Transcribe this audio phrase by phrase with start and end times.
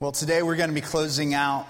[0.00, 1.66] Well, today we're going to be closing out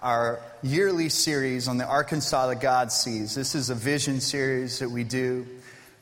[0.00, 3.34] our yearly series on the Arkansas that God sees.
[3.34, 5.44] This is a vision series that we do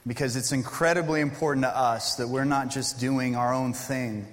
[0.07, 4.27] because it's incredibly important to us that we're not just doing our own thing,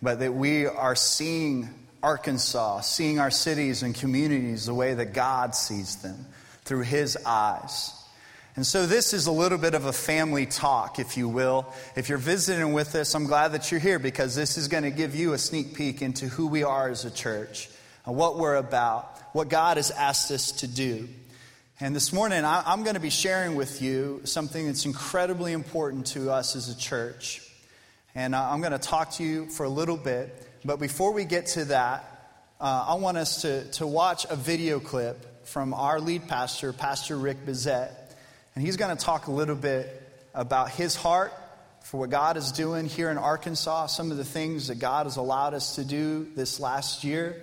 [0.00, 1.68] but that we are seeing
[2.02, 6.24] Arkansas, seeing our cities and communities the way that God sees them
[6.64, 7.92] through His eyes.
[8.56, 11.72] And so, this is a little bit of a family talk, if you will.
[11.94, 14.90] If you're visiting with us, I'm glad that you're here because this is going to
[14.90, 17.68] give you a sneak peek into who we are as a church
[18.04, 21.08] and what we're about, what God has asked us to do.
[21.80, 26.32] And this morning, I'm going to be sharing with you something that's incredibly important to
[26.32, 27.40] us as a church.
[28.16, 30.44] And I'm going to talk to you for a little bit.
[30.64, 32.04] But before we get to that,
[32.60, 37.16] uh, I want us to, to watch a video clip from our lead pastor, Pastor
[37.16, 37.90] Rick Bezet.
[38.58, 40.02] And he's going to talk a little bit
[40.34, 41.32] about his heart
[41.84, 45.16] for what God is doing here in Arkansas, some of the things that God has
[45.16, 47.40] allowed us to do this last year.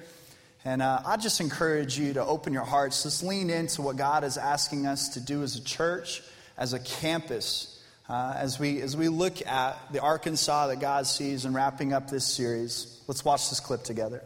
[0.66, 4.26] And uh, I just encourage you to open your hearts, just lean into what God
[4.26, 6.22] is asking us to do as a church,
[6.58, 11.46] as a campus, uh, as, we, as we look at the Arkansas that God sees
[11.46, 13.02] and wrapping up this series.
[13.08, 14.22] Let's watch this clip together.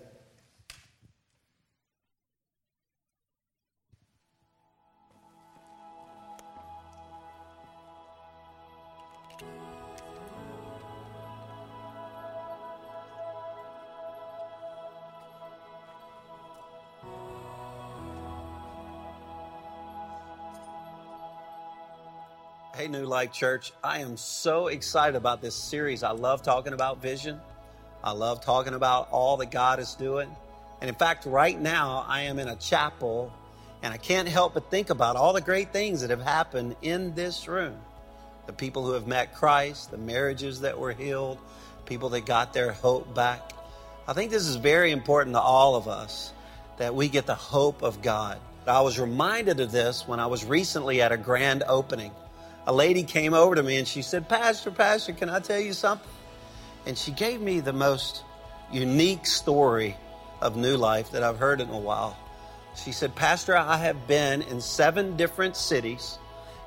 [22.76, 23.74] Hey, New Life Church.
[23.84, 26.02] I am so excited about this series.
[26.02, 27.42] I love talking about vision.
[28.02, 30.34] I love talking about all that God is doing.
[30.80, 33.34] And in fact, right now, I am in a chapel
[33.84, 37.14] and I can't help but think about all the great things that have happened in
[37.16, 37.78] this room.
[38.50, 41.38] The people who have met Christ, the marriages that were healed,
[41.86, 43.52] people that got their hope back.
[44.08, 46.34] I think this is very important to all of us
[46.80, 48.40] that we get the hope of God.
[48.66, 52.12] I was reminded of this when I was recently at a grand opening
[52.66, 55.74] a lady came over to me and she said, Pastor, Pastor, can I tell you
[55.74, 56.10] something?
[56.88, 58.24] And she gave me the most
[58.72, 59.96] unique story
[60.42, 62.18] of New Life that I've heard in a while.
[62.76, 66.18] She said, Pastor, I have been in seven different cities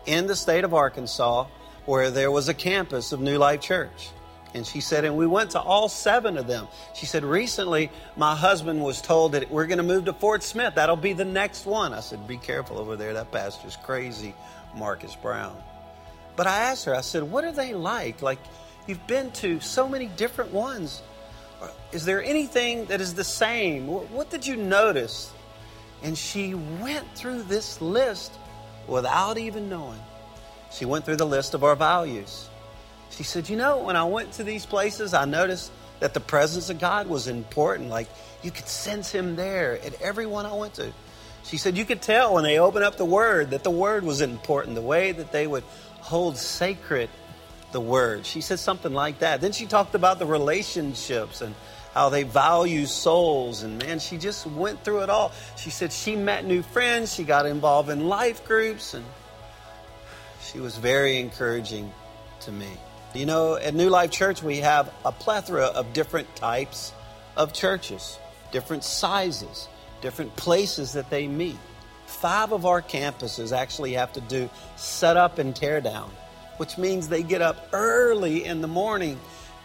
[0.07, 1.47] in the state of Arkansas
[1.87, 4.11] where there was a campus of New Life Church.
[4.55, 6.69] And she said, and we went to all seven of them.
[6.95, 10.75] She said, recently my husband was told that we're going to move to Fort Smith.
[10.75, 11.95] That'll be the next one.
[11.95, 13.15] I said, be careful over there.
[13.15, 14.35] That pastor's crazy,
[14.77, 15.57] Marcus Brown.
[16.37, 18.21] But I asked her, I said, what are they like?
[18.21, 18.39] Like,
[18.87, 21.03] you've been to so many different ones.
[21.93, 23.87] Is there anything that is the same?
[23.87, 25.33] What did you notice?
[26.03, 28.33] And she went through this list
[28.87, 30.01] without even knowing.
[30.73, 32.49] She went through the list of our values.
[33.11, 36.71] She said, You know, when I went to these places, I noticed that the presence
[36.71, 37.91] of God was important.
[37.91, 38.09] Like,
[38.43, 40.93] you could sense Him there at every one I went to.
[41.45, 44.21] She said, You could tell when they opened up the Word that the Word was
[44.21, 45.65] important, the way that they would
[46.01, 47.11] hold sacred
[47.73, 48.25] the word.
[48.25, 49.41] She said something like that.
[49.41, 51.55] Then she talked about the relationships and
[51.95, 53.63] how they value souls.
[53.63, 55.33] And man, she just went through it all.
[55.57, 59.05] She said she met new friends, she got involved in life groups, and
[60.43, 61.93] she was very encouraging
[62.41, 62.69] to me.
[63.15, 66.93] You know, at New Life Church, we have a plethora of different types
[67.37, 68.19] of churches,
[68.51, 69.69] different sizes,
[70.01, 71.59] different places that they meet
[72.13, 76.11] five of our campuses actually have to do set up and tear down,
[76.59, 79.19] which means they get up early in the morning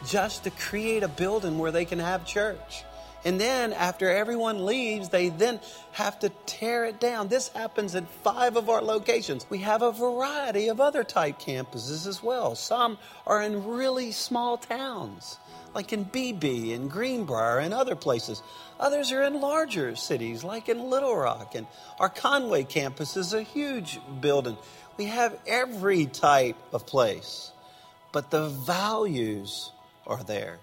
[0.08, 2.84] just to create a building where they can have church.
[3.26, 5.60] And then after everyone leaves, they then
[5.94, 7.28] have to tear it down.
[7.28, 9.46] This happens at five of our locations.
[9.50, 12.56] We have a variety of other type campuses as well.
[12.56, 15.38] Some are in really small towns
[15.78, 18.42] like in Beebe and Greenbrier and other places.
[18.80, 21.54] Others are in larger cities, like in Little Rock.
[21.54, 21.68] And
[22.00, 24.58] our Conway campus is a huge building.
[24.98, 27.52] We have every type of place,
[28.12, 29.72] but the values
[30.08, 30.58] are there.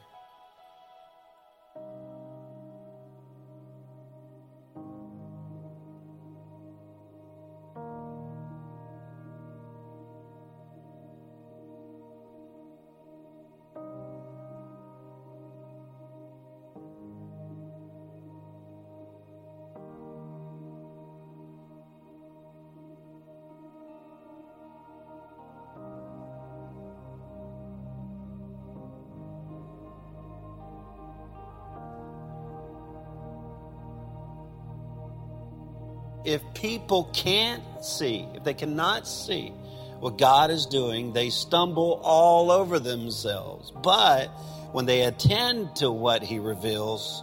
[36.25, 39.53] If people can't see, if they cannot see
[40.01, 43.71] what God is doing, they stumble all over themselves.
[43.71, 44.27] But
[44.73, 47.23] when they attend to what He reveals,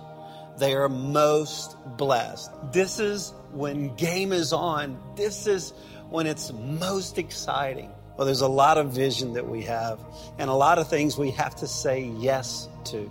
[0.57, 2.51] they are most blessed.
[2.71, 4.99] This is when game is on.
[5.15, 5.73] This is
[6.09, 7.89] when it's most exciting.
[8.17, 9.99] Well, there's a lot of vision that we have
[10.37, 13.09] and a lot of things we have to say yes to.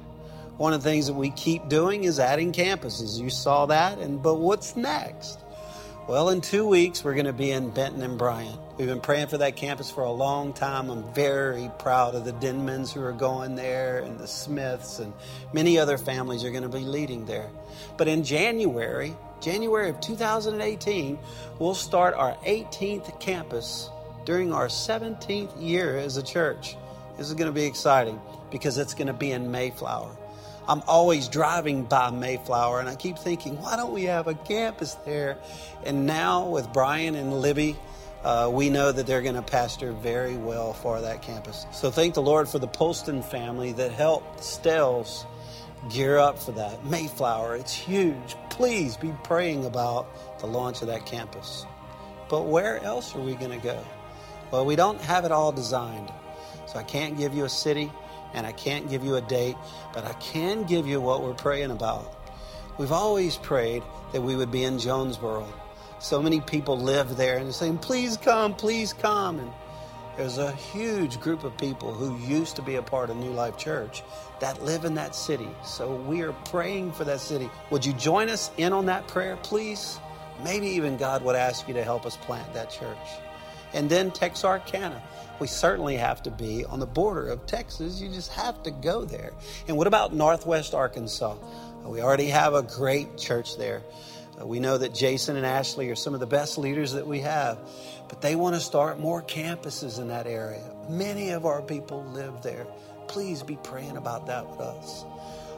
[0.56, 3.18] One of the things that we keep doing is adding campuses.
[3.18, 5.40] You saw that, and but what's next?
[6.10, 8.58] Well, in two weeks, we're going to be in Benton and Bryant.
[8.76, 10.90] We've been praying for that campus for a long time.
[10.90, 15.12] I'm very proud of the Denmans who are going there and the Smiths and
[15.52, 17.48] many other families are going to be leading there.
[17.96, 21.16] But in January, January of 2018,
[21.60, 23.88] we'll start our 18th campus
[24.24, 26.76] during our 17th year as a church.
[27.18, 28.20] This is going to be exciting
[28.50, 30.16] because it's going to be in Mayflower.
[30.68, 34.94] I'm always driving by Mayflower and I keep thinking, why don't we have a campus
[35.06, 35.38] there?
[35.84, 37.76] And now with Brian and Libby,
[38.22, 41.66] uh, we know that they're going to pastor very well for that campus.
[41.72, 45.24] So thank the Lord for the Polston family that helped Stells
[45.88, 46.84] gear up for that.
[46.84, 48.36] Mayflower, it's huge.
[48.50, 50.06] Please be praying about
[50.40, 51.64] the launch of that campus.
[52.28, 53.82] But where else are we going to go?
[54.50, 56.12] Well, we don't have it all designed.
[56.66, 57.90] So I can't give you a city
[58.34, 59.56] and I can't give you a date,
[59.92, 62.16] but I can give you what we're praying about.
[62.78, 63.82] We've always prayed
[64.12, 65.46] that we would be in Jonesboro.
[65.98, 69.38] So many people live there and they're saying, please come, please come.
[69.38, 69.50] And
[70.16, 73.56] there's a huge group of people who used to be a part of New Life
[73.58, 74.02] Church
[74.40, 75.48] that live in that city.
[75.64, 77.50] So we are praying for that city.
[77.70, 79.98] Would you join us in on that prayer, please?
[80.42, 82.96] Maybe even God would ask you to help us plant that church.
[83.72, 85.02] And then Texarkana
[85.40, 88.00] we certainly have to be on the border of Texas.
[88.00, 89.32] You just have to go there.
[89.66, 91.36] And what about Northwest Arkansas?
[91.84, 93.82] We already have a great church there.
[94.38, 97.20] Uh, we know that Jason and Ashley are some of the best leaders that we
[97.20, 97.58] have,
[98.08, 100.62] but they want to start more campuses in that area.
[100.90, 102.66] Many of our people live there.
[103.08, 105.04] Please be praying about that with us.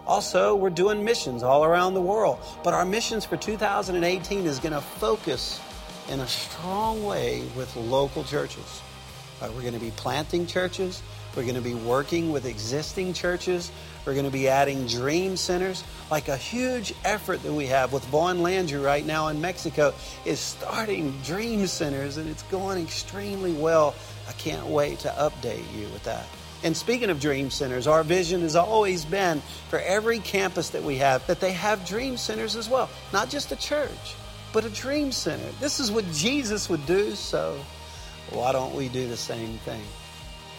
[0.06, 4.72] Also, we're doing missions all around the world, but our missions for 2018 is going
[4.72, 5.60] to focus
[6.08, 8.82] in a strong way with local churches.
[9.40, 11.02] Uh, we're going to be planting churches.
[11.34, 13.72] We're going to be working with existing churches.
[14.04, 15.82] We're going to be adding dream centers.
[16.10, 19.94] Like a huge effort that we have with Vaughn Landry right now in Mexico
[20.24, 23.94] is starting dream centers, and it's going extremely well.
[24.28, 26.26] I can't wait to update you with that.
[26.64, 30.98] And speaking of dream centers, our vision has always been for every campus that we
[30.98, 32.88] have that they have dream centers as well.
[33.12, 34.14] Not just a church,
[34.52, 35.48] but a dream center.
[35.60, 37.58] This is what Jesus would do, so
[38.30, 39.82] why don't we do the same thing?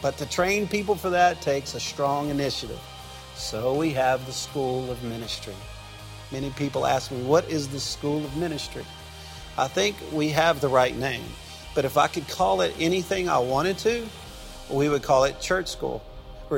[0.02, 2.80] But to train people for that takes a strong initiative.
[3.36, 5.56] So we have the School of Ministry.
[6.32, 8.86] Many people ask me, what is the School of Ministry?
[9.58, 11.26] I think we have the right name.
[11.76, 14.06] But if I could call it anything I wanted to,
[14.70, 16.04] we would call it church school.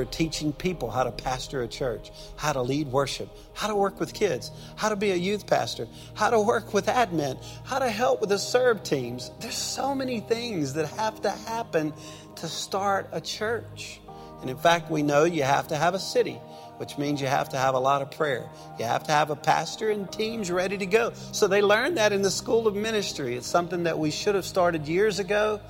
[0.04, 4.12] Teaching people how to pastor a church, how to lead worship, how to work with
[4.12, 8.20] kids, how to be a youth pastor, how to work with admin, how to help
[8.20, 9.30] with the serve teams.
[9.40, 11.92] There's so many things that have to happen
[12.36, 14.00] to start a church.
[14.40, 16.38] And in fact, we know you have to have a city,
[16.76, 18.48] which means you have to have a lot of prayer.
[18.78, 21.12] You have to have a pastor and teams ready to go.
[21.32, 23.36] So they learned that in the School of Ministry.
[23.36, 25.60] It's something that we should have started years ago,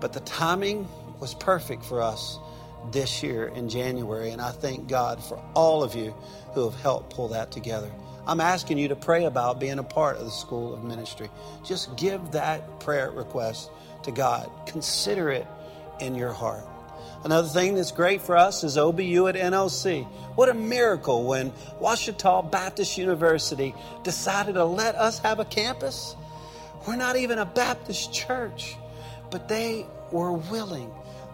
[0.00, 0.88] but the timing
[1.20, 2.38] was perfect for us
[2.90, 4.30] this year in January.
[4.30, 6.14] And I thank God for all of you
[6.54, 7.90] who have helped pull that together.
[8.26, 11.28] I'm asking you to pray about being a part of the School of Ministry.
[11.64, 13.70] Just give that prayer request
[14.04, 14.50] to God.
[14.66, 15.46] Consider it
[16.00, 16.64] in your heart.
[17.24, 20.04] Another thing that's great for us is OBU at NLC.
[20.34, 26.16] What a miracle when Ouachita Baptist University decided to let us have a campus.
[26.86, 28.76] We're not even a Baptist church,
[29.30, 30.92] but they were willing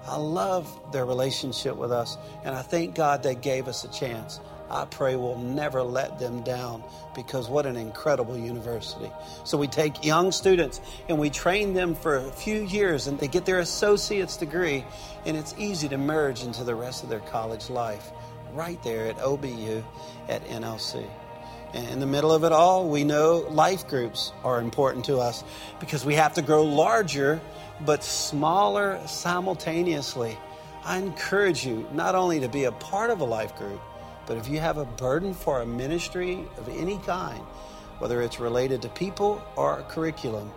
[0.08, 4.40] I love their relationship with us, and I thank God they gave us a chance.
[4.70, 6.82] I pray we'll never let them down
[7.14, 9.10] because what an incredible university.
[9.44, 13.28] So we take young students and we train them for a few years and they
[13.28, 14.84] get their associate's degree
[15.24, 18.10] and it's easy to merge into the rest of their college life
[18.52, 19.82] right there at OBU
[20.28, 21.08] at NLC.
[21.74, 25.44] And in the middle of it all, we know life groups are important to us
[25.80, 27.40] because we have to grow larger
[27.84, 30.36] but smaller simultaneously.
[30.84, 33.80] I encourage you not only to be a part of a life group,
[34.26, 37.40] but if you have a burden for a ministry of any kind,
[37.98, 40.50] whether it's related to people or curriculum,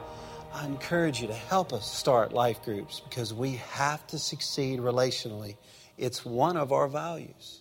[0.53, 5.55] I encourage you to help us start life groups because we have to succeed relationally.
[5.97, 7.60] It's one of our values.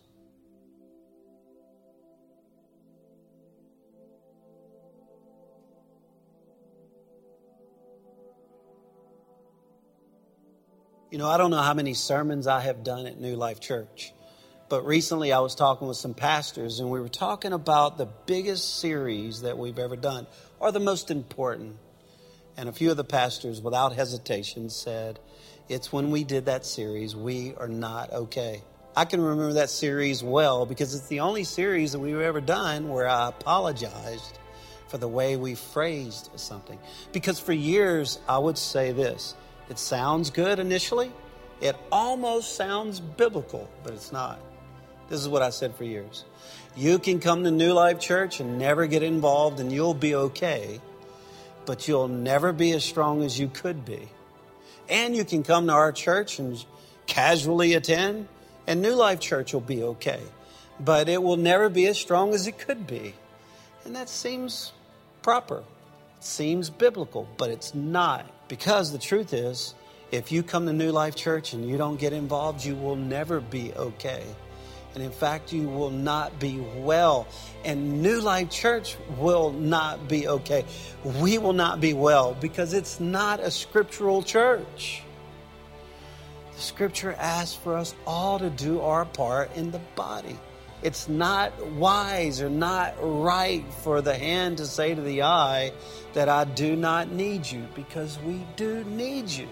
[11.10, 14.12] You know, I don't know how many sermons I have done at New Life Church,
[14.68, 18.78] But recently I was talking with some pastors and we were talking about the biggest
[18.78, 20.28] series that we've ever done,
[20.60, 21.78] or the most important.
[22.56, 25.18] And a few of the pastors, without hesitation, said,
[25.68, 28.62] It's when we did that series, we are not okay.
[28.94, 32.88] I can remember that series well because it's the only series that we've ever done
[32.88, 34.38] where I apologized
[34.86, 36.78] for the way we phrased something.
[37.10, 39.34] Because for years, I would say this
[39.70, 41.10] it sounds good initially,
[41.60, 44.40] it almost sounds biblical, but it's not.
[45.08, 46.24] This is what I said for years.
[46.76, 50.80] You can come to New Life Church and never get involved, and you'll be okay,
[51.66, 54.08] but you'll never be as strong as you could be.
[54.88, 56.62] And you can come to our church and
[57.06, 58.28] casually attend,
[58.66, 60.20] and New Life Church will be okay,
[60.78, 63.14] but it will never be as strong as it could be.
[63.84, 64.72] And that seems
[65.22, 65.62] proper.
[66.20, 68.26] Seems biblical, but it's not.
[68.46, 69.74] Because the truth is,
[70.12, 73.40] if you come to New Life Church and you don't get involved, you will never
[73.40, 74.24] be okay.
[74.94, 77.26] And in fact, you will not be well.
[77.64, 80.64] And New Life Church will not be okay.
[81.20, 85.02] We will not be well because it's not a scriptural church.
[86.54, 90.38] The scripture asks for us all to do our part in the body.
[90.82, 95.72] It's not wise or not right for the hand to say to the eye
[96.14, 99.48] that I do not need you because we do need you.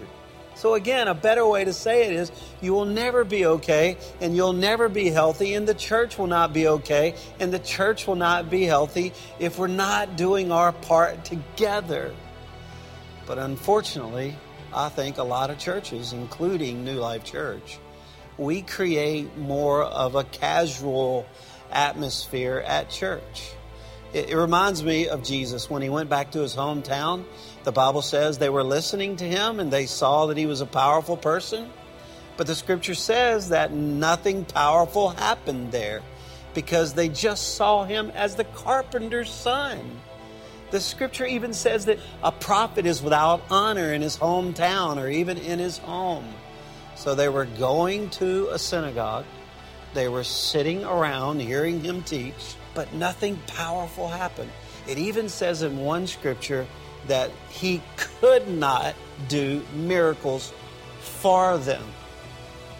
[0.54, 4.34] So, again, a better way to say it is you will never be okay and
[4.34, 8.16] you'll never be healthy, and the church will not be okay and the church will
[8.16, 12.12] not be healthy if we're not doing our part together.
[13.24, 14.34] But unfortunately,
[14.74, 17.78] I think a lot of churches, including New Life Church,
[18.38, 21.26] we create more of a casual
[21.70, 23.52] atmosphere at church.
[24.14, 27.26] It, it, reminds me of Jesus when he went back to his hometown
[27.68, 30.66] the Bible says they were listening to him and they saw that he was a
[30.66, 31.68] powerful person.
[32.38, 36.00] But the scripture says that nothing powerful happened there
[36.54, 40.00] because they just saw him as the carpenter's son.
[40.70, 45.36] The scripture even says that a prophet is without honor in his hometown or even
[45.36, 46.32] in his home.
[46.98, 49.24] So they were going to a synagogue,
[49.94, 54.50] they were sitting around hearing him teach, but nothing powerful happened.
[54.88, 56.66] It even says in one scripture
[57.06, 58.96] that he could not
[59.28, 60.52] do miracles
[61.00, 61.84] for them.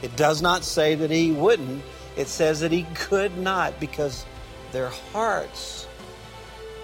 [0.02, 1.84] It does not say that he wouldn't,
[2.16, 4.26] it says that he could not because
[4.72, 5.86] their hearts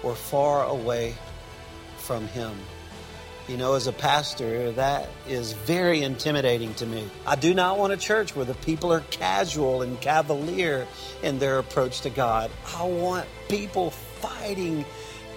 [0.03, 1.15] were far away
[1.97, 2.55] from him.
[3.47, 7.07] You know, as a pastor, that is very intimidating to me.
[7.27, 10.87] I do not want a church where the people are casual and cavalier
[11.21, 12.49] in their approach to God.
[12.75, 14.83] I want people fighting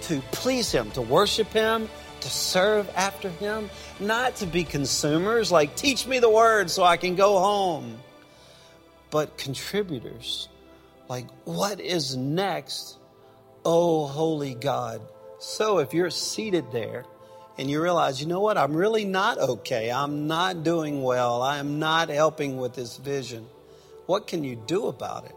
[0.01, 1.87] to please Him, to worship Him,
[2.21, 6.97] to serve after Him, not to be consumers like, teach me the word so I
[6.97, 7.99] can go home,
[9.11, 10.49] but contributors
[11.09, 12.97] like, what is next,
[13.63, 14.99] oh holy God?
[15.39, 17.05] So if you're seated there
[17.59, 21.77] and you realize, you know what, I'm really not okay, I'm not doing well, I'm
[21.77, 23.45] not helping with this vision,
[24.05, 25.35] what can you do about it?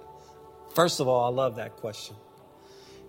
[0.76, 2.14] First of all, I love that question.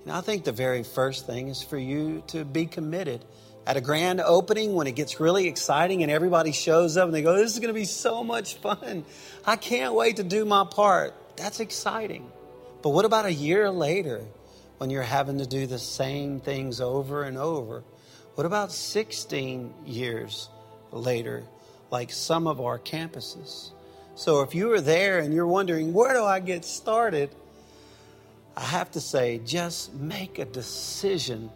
[0.01, 3.23] And I think the very first thing is for you to be committed.
[3.67, 7.21] At a grand opening, when it gets really exciting and everybody shows up and they
[7.21, 9.05] go, This is going to be so much fun.
[9.45, 11.13] I can't wait to do my part.
[11.37, 12.29] That's exciting.
[12.81, 14.25] But what about a year later
[14.79, 17.83] when you're having to do the same things over and over?
[18.35, 20.49] What about 16 years
[20.91, 21.43] later,
[21.91, 23.69] like some of our campuses?
[24.15, 27.29] So if you are there and you're wondering, Where do I get started?
[28.55, 31.51] I have to say, just make a decision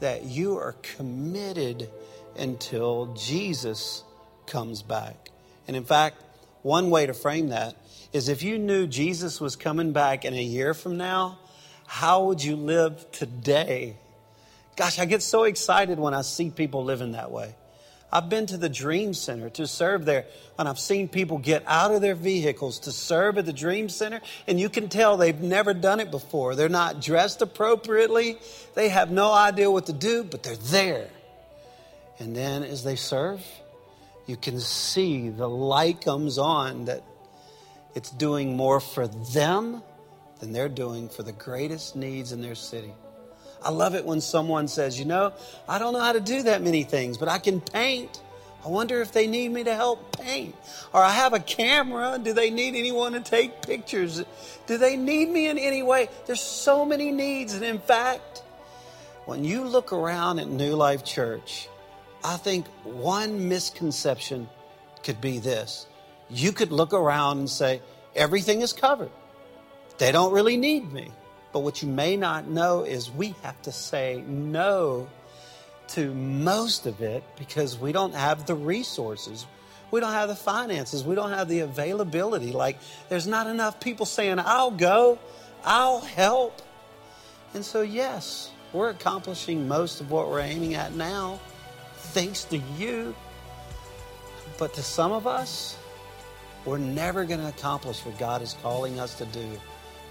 [0.00, 1.88] that you are committed
[2.36, 4.02] until Jesus
[4.46, 5.30] comes back.
[5.68, 6.22] And in fact,
[6.62, 7.76] one way to frame that
[8.12, 11.38] is if you knew Jesus was coming back in a year from now,
[11.86, 13.96] how would you live today?
[14.80, 17.54] Gosh, I get so excited when I see people living that way.
[18.10, 20.24] I've been to the Dream Center to serve there,
[20.58, 24.22] and I've seen people get out of their vehicles to serve at the Dream Center,
[24.46, 26.54] and you can tell they've never done it before.
[26.54, 28.38] They're not dressed appropriately,
[28.74, 31.10] they have no idea what to do, but they're there.
[32.18, 33.44] And then as they serve,
[34.26, 37.02] you can see the light comes on that
[37.94, 39.82] it's doing more for them
[40.38, 42.94] than they're doing for the greatest needs in their city.
[43.62, 45.32] I love it when someone says, You know,
[45.68, 48.20] I don't know how to do that many things, but I can paint.
[48.64, 50.54] I wonder if they need me to help paint.
[50.92, 52.18] Or I have a camera.
[52.22, 54.22] Do they need anyone to take pictures?
[54.66, 56.08] Do they need me in any way?
[56.26, 57.54] There's so many needs.
[57.54, 58.42] And in fact,
[59.24, 61.68] when you look around at New Life Church,
[62.22, 64.48] I think one misconception
[65.02, 65.86] could be this.
[66.28, 67.80] You could look around and say,
[68.14, 69.10] everything is covered.
[69.96, 71.10] They don't really need me.
[71.52, 75.08] But what you may not know is we have to say no
[75.88, 79.46] to most of it because we don't have the resources.
[79.90, 81.02] We don't have the finances.
[81.02, 82.52] We don't have the availability.
[82.52, 82.78] Like,
[83.08, 85.18] there's not enough people saying, I'll go,
[85.64, 86.62] I'll help.
[87.54, 91.40] And so, yes, we're accomplishing most of what we're aiming at now,
[91.96, 93.16] thanks to you.
[94.58, 95.76] But to some of us,
[96.64, 99.58] we're never going to accomplish what God is calling us to do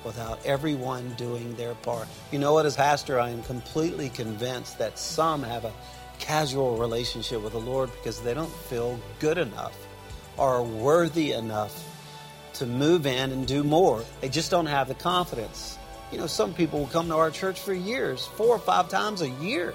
[0.03, 2.07] without everyone doing their part.
[2.31, 5.73] You know what, as pastor, I am completely convinced that some have a
[6.19, 9.75] casual relationship with the Lord because they don't feel good enough
[10.37, 11.85] or worthy enough
[12.53, 14.03] to move in and do more.
[14.21, 15.77] They just don't have the confidence.
[16.11, 19.21] You know, some people will come to our church for years, four or five times
[19.21, 19.73] a year,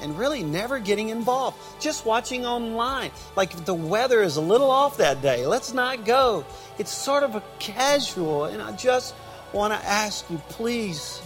[0.00, 1.56] and really never getting involved.
[1.80, 3.10] Just watching online.
[3.36, 6.44] Like if the weather is a little off that day, let's not go.
[6.78, 9.14] It's sort of a casual, and I just
[9.54, 11.22] want to ask you, please,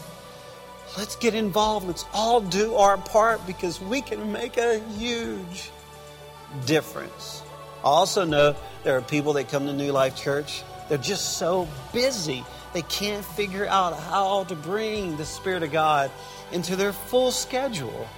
[0.96, 1.86] let's get involved.
[1.86, 5.70] Let's all do our part because we can make a huge
[6.66, 7.42] difference.
[7.80, 8.54] I also know
[8.84, 12.44] there are people that come to New Life Church, they're just so busy.
[12.72, 16.10] They can't figure out how to bring the Spirit of God
[16.52, 18.08] into their full schedule.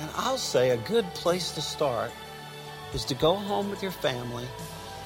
[0.00, 2.10] And I'll say a good place to start
[2.94, 4.46] is to go home with your family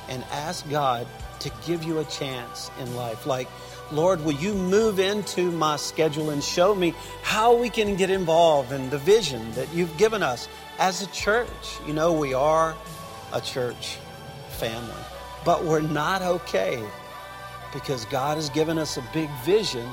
[0.09, 1.07] and ask God
[1.41, 3.27] to give you a chance in life.
[3.27, 3.49] Like,
[3.93, 8.73] Lord, will you move into my schedule and show me how we can get involved
[8.73, 11.79] in the vision that you've given us as a church?
[11.87, 12.75] You know, we are
[13.33, 13.99] a church
[14.59, 15.03] family,
[15.45, 16.83] but we're not okay
[17.73, 19.89] because God has given us a big vision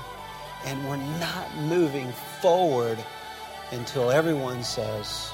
[0.65, 2.97] and we're not moving forward
[3.71, 5.31] until everyone says,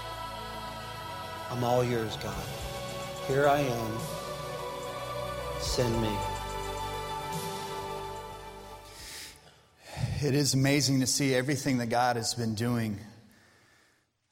[1.52, 2.44] I'm all yours, God.
[3.28, 3.98] Here I am.
[5.60, 6.35] Send me.
[10.22, 12.98] It is amazing to see everything that God has been doing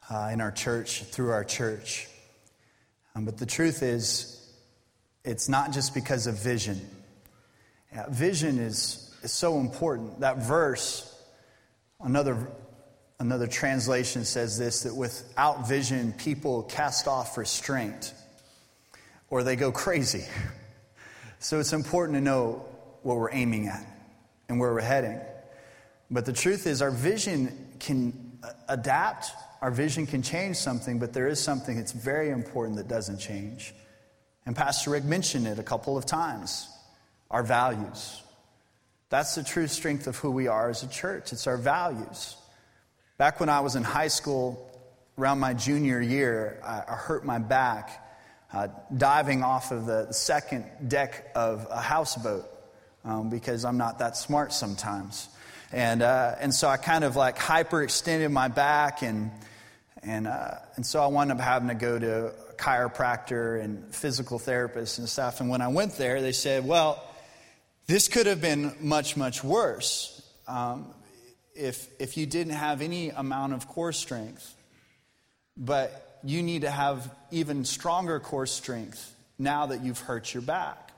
[0.09, 2.07] uh, in our church, through our church.
[3.15, 4.49] Um, but the truth is,
[5.25, 6.79] it's not just because of vision.
[7.91, 10.21] Yeah, vision is, is so important.
[10.21, 11.13] That verse,
[11.99, 12.47] another,
[13.19, 18.13] another translation says this that without vision, people cast off restraint
[19.29, 20.25] or they go crazy.
[21.39, 22.65] So it's important to know
[23.01, 23.85] what we're aiming at
[24.47, 25.19] and where we're heading.
[26.13, 28.37] But the truth is, our vision can
[28.69, 29.31] adapt,
[29.63, 33.73] our vision can change something, but there is something that's very important that doesn't change.
[34.45, 36.69] And Pastor Rick mentioned it a couple of times
[37.31, 38.21] our values.
[39.09, 42.35] That's the true strength of who we are as a church, it's our values.
[43.17, 44.69] Back when I was in high school,
[45.17, 48.05] around my junior year, I, I hurt my back
[48.53, 52.45] uh, diving off of the second deck of a houseboat
[53.03, 55.27] um, because I'm not that smart sometimes.
[55.73, 59.31] And, uh, and so I kind of like hyperextended my back, and,
[60.03, 64.37] and, uh, and so I wound up having to go to a chiropractor and physical
[64.37, 65.41] therapist and stuff.
[65.41, 67.03] And when I went there, they said, well,
[67.87, 70.93] this could have been much, much worse um,
[71.55, 74.53] if, if you didn't have any amount of core strength.
[75.57, 80.91] But you need to have even stronger core strength now that you've hurt your back.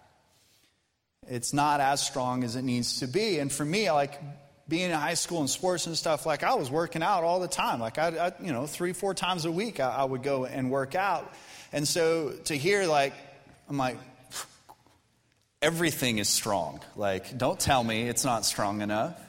[1.28, 3.40] It's not as strong as it needs to be.
[3.40, 4.22] And for me, like
[4.68, 7.48] being in high school and sports and stuff, like I was working out all the
[7.48, 7.80] time.
[7.80, 10.72] Like I, I you know, three, four times a week, I, I, would go and
[10.72, 11.32] work out.
[11.72, 13.14] And so to hear, like,
[13.70, 13.98] I'm like,
[15.62, 16.80] everything is strong.
[16.96, 19.20] Like, don't tell me it's not strong enough.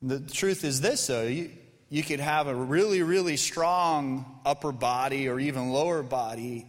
[0.00, 1.24] The truth is this, though.
[1.24, 1.50] You,
[1.90, 6.66] you could have a really, really strong upper body or even lower body,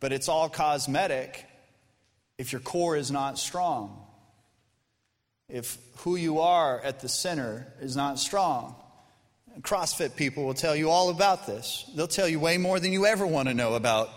[0.00, 1.46] but it's all cosmetic
[2.38, 4.03] if your core is not strong
[5.48, 8.76] if who you are at the center is not strong.
[9.60, 11.88] CrossFit people will tell you all about this.
[11.94, 14.10] They'll tell you way more than you ever want to know about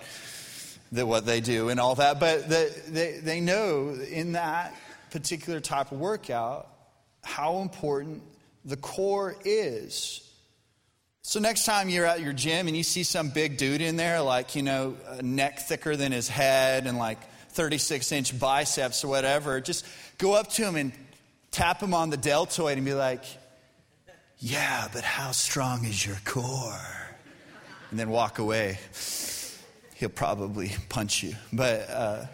[0.91, 2.19] the, what they do and all that.
[2.19, 4.75] But the, they, they know in that
[5.11, 6.67] particular type of workout
[7.23, 8.23] how important
[8.65, 10.23] the core is.
[11.21, 14.21] So, next time you're at your gym and you see some big dude in there,
[14.21, 19.59] like, you know, neck thicker than his head and like 36 inch biceps or whatever,
[19.59, 19.85] just
[20.17, 20.93] go up to him and
[21.51, 23.23] tap him on the deltoid and be like,
[24.37, 26.79] Yeah, but how strong is your core?
[27.89, 28.79] And then walk away.
[29.95, 31.35] He'll probably punch you.
[31.51, 32.25] But, uh,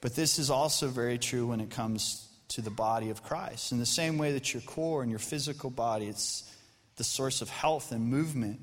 [0.00, 3.72] but this is also very true when it comes to the body of Christ.
[3.72, 6.50] In the same way that your core and your physical body, it's
[6.96, 8.60] the source of health and movement,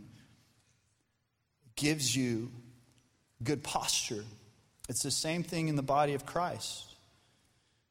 [1.75, 2.51] gives you
[3.41, 4.23] good posture.
[4.89, 6.88] It's the same thing in the body of Christ.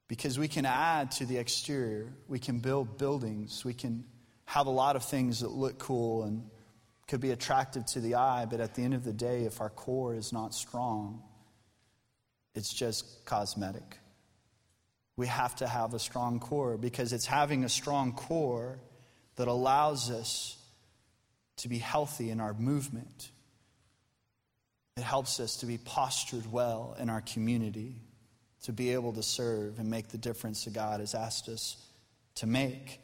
[0.08, 2.12] Because we can add to the exterior.
[2.26, 3.64] We can build buildings.
[3.64, 4.04] We can
[4.46, 6.48] have a lot of things that look cool and
[7.06, 9.70] could be attractive to the eye, but at the end of the day, if our
[9.70, 11.22] core is not strong,
[12.54, 13.98] it's just cosmetic.
[15.16, 18.78] We have to have a strong core because it's having a strong core
[19.36, 20.56] that allows us
[21.58, 23.30] to be healthy in our movement.
[24.96, 27.96] It helps us to be postured well in our community,
[28.62, 31.76] to be able to serve and make the difference that God has asked us
[32.36, 33.00] to make.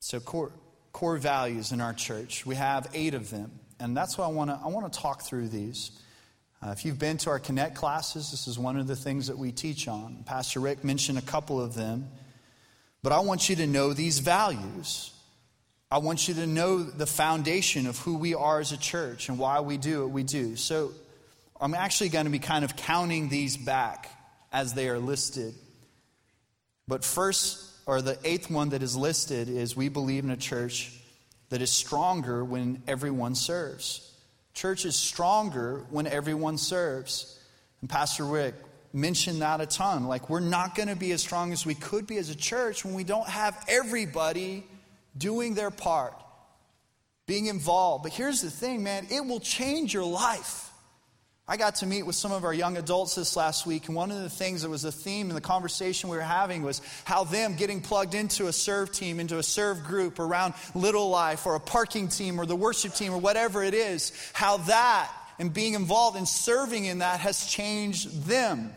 [0.00, 0.52] So, core,
[0.92, 3.50] core values in our church, we have eight of them.
[3.80, 5.90] And that's why I want to I want to talk through these.
[6.64, 9.36] Uh, if you've been to our Connect classes, this is one of the things that
[9.36, 10.24] we teach on.
[10.24, 12.08] Pastor Rick mentioned a couple of them.
[13.02, 15.12] But I want you to know these values.
[15.90, 19.38] I want you to know the foundation of who we are as a church and
[19.38, 20.56] why we do what we do.
[20.56, 20.92] So
[21.60, 24.10] I'm actually going to be kind of counting these back
[24.52, 25.54] as they are listed.
[26.86, 30.92] But first, or the eighth one that is listed is we believe in a church
[31.50, 34.10] that is stronger when everyone serves.
[34.54, 37.38] Church is stronger when everyone serves.
[37.80, 38.54] And Pastor Rick
[38.92, 40.06] mentioned that a ton.
[40.06, 42.84] Like, we're not going to be as strong as we could be as a church
[42.84, 44.64] when we don't have everybody
[45.16, 46.14] doing their part,
[47.26, 48.04] being involved.
[48.04, 50.70] But here's the thing, man it will change your life.
[51.46, 54.10] I got to meet with some of our young adults this last week, and one
[54.10, 57.24] of the things that was a theme in the conversation we were having was how
[57.24, 61.54] them getting plugged into a serve team, into a serve group around Little Life or
[61.54, 65.74] a parking team or the worship team or whatever it is, how that and being
[65.74, 68.72] involved in serving in that has changed them.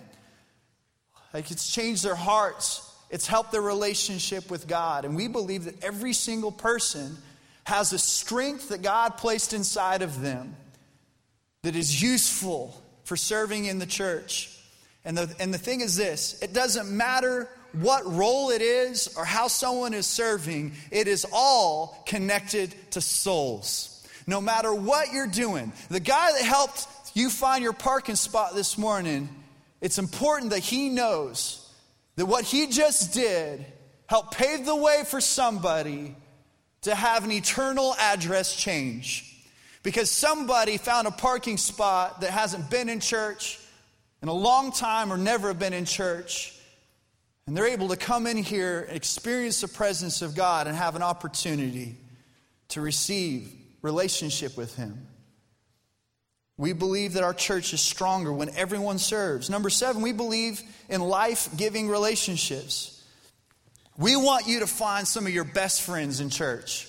[1.33, 5.05] Like it's changed their hearts, it's helped their relationship with God.
[5.05, 7.15] And we believe that every single person
[7.63, 10.55] has a strength that God placed inside of them
[11.67, 14.57] that is useful for serving in the church.
[15.03, 19.25] And the, and the thing is this it doesn't matter what role it is or
[19.25, 24.07] how someone is serving, it is all connected to souls.
[24.27, 28.77] No matter what you're doing, the guy that helped you find your parking spot this
[28.77, 29.27] morning,
[29.81, 31.69] it's important that he knows
[32.15, 33.65] that what he just did
[34.05, 36.15] helped pave the way for somebody
[36.83, 39.36] to have an eternal address change
[39.83, 43.59] because somebody found a parking spot that hasn't been in church
[44.21, 46.53] in a long time or never been in church.
[47.45, 50.95] And they're able to come in here and experience the presence of God and have
[50.95, 51.95] an opportunity
[52.69, 53.49] to receive
[53.81, 55.07] relationship with Him.
[56.57, 59.49] We believe that our church is stronger when everyone serves.
[59.49, 63.03] Number seven, we believe in life giving relationships.
[63.95, 66.86] We want you to find some of your best friends in church.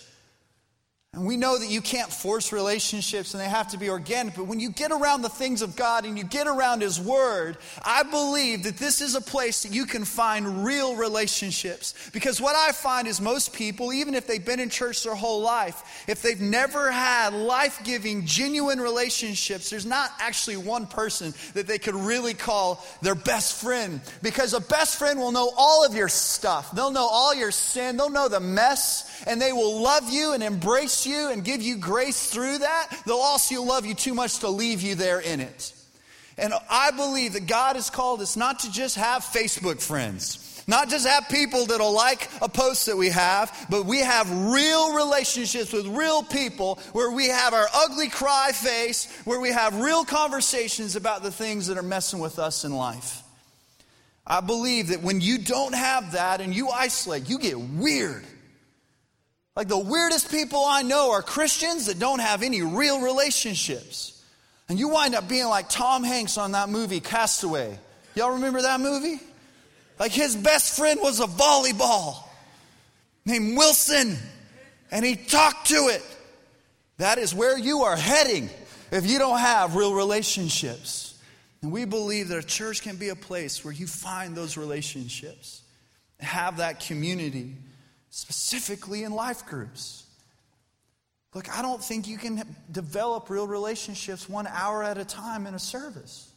[1.14, 4.47] And we know that you can't force relationships and they have to be organic, but
[4.47, 8.03] when you get around the things of God and you get around His Word, I
[8.03, 12.11] believe that this is a place that you can find real relationships.
[12.12, 15.40] Because what I find is most people, even if they've been in church their whole
[15.40, 21.66] life, if they've never had life giving, genuine relationships, there's not actually one person that
[21.66, 24.03] they could really call their best friend.
[24.23, 27.97] Because a best friend will know all of your stuff, they'll know all your sin,
[27.97, 31.76] they'll know the mess, and they will love you and embrace you and give you
[31.76, 35.72] grace through that, they'll also love you too much to leave you there in it.
[36.37, 40.44] And I believe that God has called us not to just have Facebook friends.
[40.68, 44.94] Not just have people that'll like a post that we have, but we have real
[44.94, 50.04] relationships with real people where we have our ugly cry face, where we have real
[50.04, 53.22] conversations about the things that are messing with us in life.
[54.26, 58.24] I believe that when you don't have that and you isolate, you get weird.
[59.59, 64.23] Like the weirdest people I know are Christians that don't have any real relationships.
[64.68, 67.77] And you wind up being like Tom Hanks on that movie, Castaway.
[68.14, 69.18] Y'all remember that movie?
[69.99, 72.23] Like his best friend was a volleyball
[73.27, 74.16] named Wilson,
[74.92, 76.05] and he talked to it.
[76.99, 78.51] That is where you are heading
[78.92, 81.21] if you don't have real relationships.
[81.62, 85.62] And we believe that a church can be a place where you find those relationships,
[86.21, 87.57] have that community
[88.11, 90.05] specifically in life groups.
[91.35, 95.55] Look, I don't think you can develop real relationships one hour at a time in
[95.55, 96.33] a service.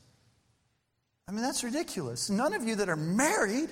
[1.28, 2.30] I mean, that's ridiculous.
[2.30, 3.70] None of you that are married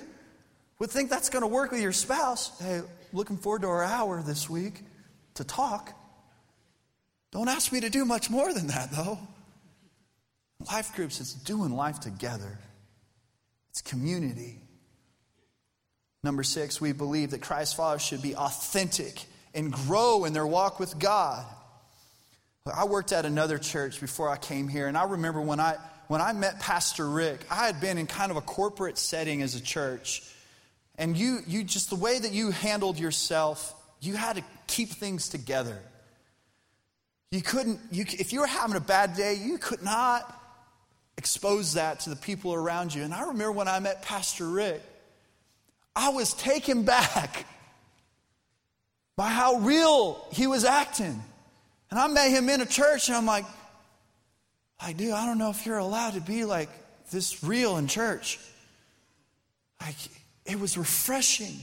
[0.78, 2.58] would think that's going to work with your spouse.
[2.58, 2.80] Hey,
[3.12, 4.82] looking forward to our hour this week
[5.34, 5.92] to talk.
[7.32, 9.18] Don't ask me to do much more than that, though.
[10.72, 12.58] Life groups, it's doing life together,
[13.70, 14.58] it's community.
[16.22, 20.78] Number six, we believe that Christ's followers should be authentic and grow in their walk
[20.78, 21.46] with God.
[22.72, 25.76] I worked at another church before I came here, and I remember when I
[26.10, 29.54] when I met Pastor Rick, I had been in kind of a corporate setting as
[29.54, 30.22] a church.
[30.98, 35.28] And you, you just the way that you handled yourself, you had to keep things
[35.28, 35.78] together.
[37.30, 40.36] You couldn't, you, if you were having a bad day, you could not
[41.16, 43.04] expose that to the people around you.
[43.04, 44.82] And I remember when I met Pastor Rick,
[45.94, 47.46] I was taken back
[49.16, 51.22] by how real he was acting.
[51.90, 53.44] And I met him in a church, and I'm like,
[54.78, 55.12] I do.
[55.12, 56.70] I don't know if you're allowed to be like
[57.10, 58.38] this real in church.
[59.80, 59.96] Like,
[60.46, 61.56] it was refreshing.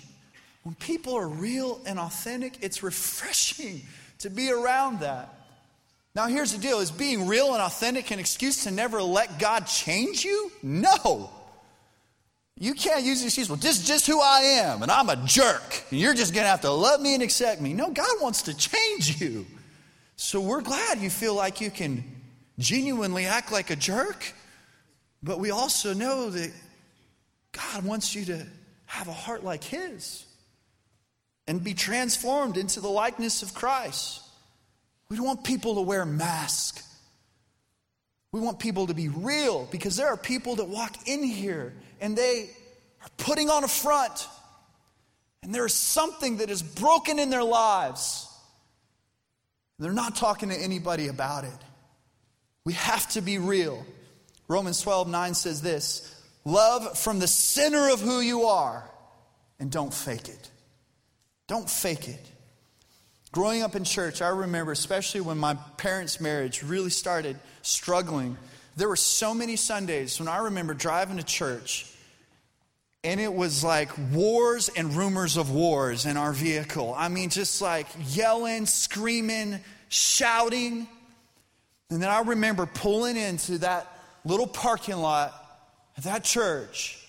[0.63, 3.81] When people are real and authentic, it's refreshing
[4.19, 5.33] to be around that.
[6.13, 9.67] Now, here's the deal is being real and authentic an excuse to never let God
[9.67, 10.51] change you?
[10.61, 11.29] No.
[12.59, 15.15] You can't use the excuse, well, this is just who I am, and I'm a
[15.15, 17.73] jerk, and you're just going to have to love me and accept me.
[17.73, 19.45] No, God wants to change you.
[20.15, 22.03] So we're glad you feel like you can
[22.57, 24.33] genuinely act like a jerk,
[25.21, 26.51] but we also know that
[27.51, 28.45] God wants you to
[28.87, 30.25] have a heart like His
[31.45, 34.21] and be transformed into the likeness of Christ.
[35.09, 36.83] We don't want people to wear masks.
[38.31, 42.17] We want people to be real because there are people that walk in here and
[42.17, 42.49] they
[43.01, 44.27] are putting on a front
[45.43, 48.27] and there is something that is broken in their lives.
[49.79, 51.59] They're not talking to anybody about it.
[52.65, 53.85] We have to be real.
[54.47, 58.89] Romans 12, 9 says this Love from the center of who you are
[59.59, 60.49] and don't fake it.
[61.47, 62.31] Don't fake it.
[63.31, 68.37] Growing up in church, I remember, especially when my parents' marriage really started struggling,
[68.77, 71.91] there were so many Sundays when I remember driving to church
[73.03, 76.93] and it was like wars and rumors of wars in our vehicle.
[76.95, 79.59] I mean, just like yelling, screaming,
[79.89, 80.87] shouting.
[81.89, 83.87] And then I remember pulling into that
[84.25, 85.33] little parking lot
[85.97, 87.03] at that church.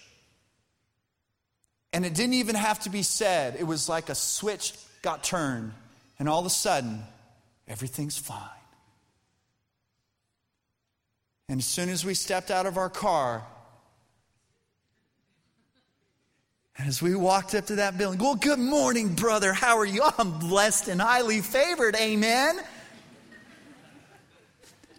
[1.93, 3.57] And it didn't even have to be said.
[3.59, 5.73] It was like a switch got turned.
[6.19, 7.03] And all of a sudden,
[7.67, 8.58] everything's fine.
[11.49, 13.43] And as soon as we stepped out of our car,
[16.79, 19.53] as we walked up to that building, well, good morning, brother.
[19.53, 20.03] How are you?
[20.19, 21.97] I'm blessed and highly favored.
[21.97, 22.61] Amen.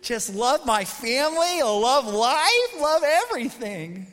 [0.02, 4.08] Just love my family, love life, love everything.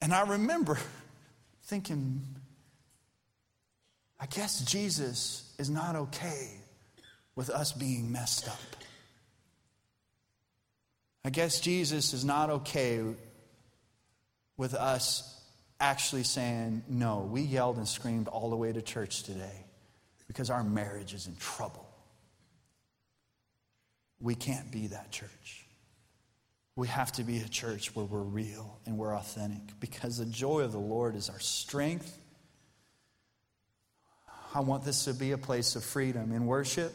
[0.00, 0.78] And I remember
[1.64, 2.22] thinking,
[4.18, 6.61] I guess Jesus is not okay
[7.34, 8.58] with us being messed up.
[11.24, 13.02] I guess Jesus is not okay
[14.56, 15.40] with us
[15.80, 19.64] actually saying, No, we yelled and screamed all the way to church today
[20.26, 21.88] because our marriage is in trouble.
[24.20, 25.66] We can't be that church.
[26.74, 30.60] We have to be a church where we're real and we're authentic because the joy
[30.60, 32.18] of the Lord is our strength.
[34.54, 36.32] I want this to be a place of freedom.
[36.32, 36.94] In worship,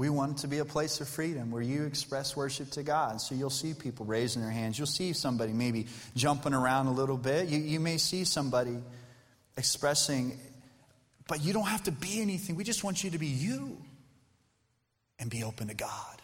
[0.00, 3.20] we want it to be a place of freedom where you express worship to God.
[3.20, 4.78] So you'll see people raising their hands.
[4.78, 5.86] You'll see somebody maybe
[6.16, 7.48] jumping around a little bit.
[7.48, 8.78] You, you may see somebody
[9.56, 10.38] expressing
[11.30, 12.56] but you don't have to be anything.
[12.56, 13.78] We just want you to be you
[15.20, 16.20] and be open to God.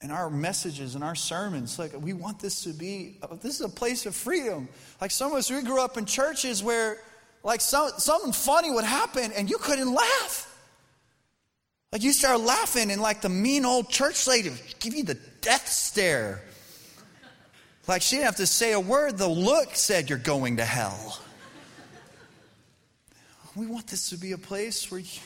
[0.00, 3.62] And our messages and our sermons, like we want this to be, oh, this is
[3.62, 4.68] a place of freedom.
[5.00, 6.98] Like some of us, we grew up in churches where,
[7.42, 10.49] like, some, something funny would happen and you couldn't laugh.
[11.92, 15.66] Like you start laughing, and like the mean old church lady give you the death
[15.66, 16.40] stare.
[17.88, 21.18] Like she didn't have to say a word, the look said you're going to hell.
[23.56, 25.20] We want this to be a place where you,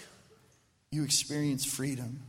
[0.91, 2.21] you experience freedom.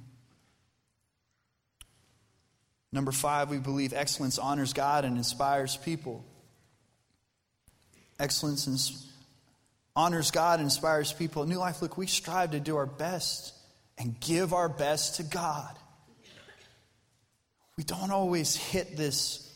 [2.92, 6.26] Number five, we believe excellence honors God and inspires people.
[8.20, 9.10] Excellence
[9.96, 11.44] honors God and inspires people.
[11.44, 13.55] At New Life, look, we strive to do our best
[13.98, 15.76] and give our best to God.
[17.78, 19.54] We don't always hit this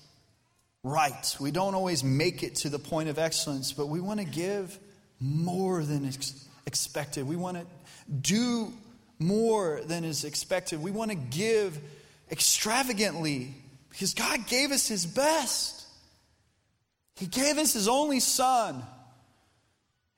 [0.84, 1.38] right.
[1.40, 4.78] We don't always make it to the point of excellence, but we want to give
[5.20, 7.28] more than ex- expected.
[7.28, 7.66] We want to
[8.14, 8.74] do
[9.20, 10.82] more than is expected.
[10.82, 11.78] We want to give
[12.32, 13.54] extravagantly
[13.90, 15.86] because God gave us His best.
[17.18, 18.82] He gave us His only Son.